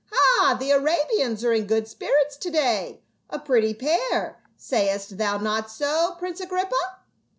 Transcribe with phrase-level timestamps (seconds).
[0.11, 3.03] "Ha, the Arabians are in good spirits to day!
[3.29, 6.97] A pretty pair, sayest thou not so, prince Agrippa?"